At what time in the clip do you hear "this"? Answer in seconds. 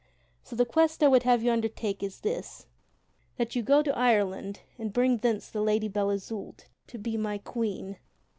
2.21-2.65